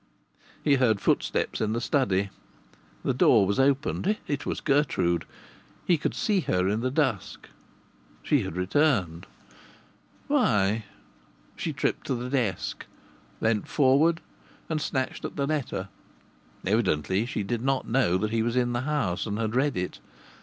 He 0.63 0.77
heard 0.77 0.99
footsteps 0.99 1.61
in 1.61 1.73
the 1.73 1.79
study; 1.79 2.31
the 3.03 3.13
door 3.13 3.45
was 3.45 3.59
opened! 3.59 4.17
It 4.25 4.47
was 4.47 4.59
Gertrude! 4.59 5.25
He 5.85 5.95
could 5.95 6.15
see 6.15 6.39
her 6.39 6.67
in 6.67 6.79
the 6.79 6.89
dusk. 6.89 7.49
She 8.23 8.41
had 8.41 8.55
returned! 8.57 9.27
Why? 10.25 10.85
She 11.55 11.71
tripped 11.71 12.07
to 12.07 12.15
the 12.15 12.31
desk, 12.31 12.87
leaned 13.41 13.67
forward 13.67 14.21
and 14.69 14.81
snatched 14.81 15.23
at 15.23 15.35
the 15.35 15.45
letter. 15.45 15.87
Evidently 16.65 17.27
she 17.27 17.43
did 17.43 17.61
not 17.61 17.87
know 17.87 18.17
that 18.17 18.31
he 18.31 18.41
was 18.41 18.55
in 18.55 18.73
the 18.73 18.81
house 18.81 19.27
and 19.27 19.37
had 19.37 19.53
read 19.55 19.77
it. 19.77 19.99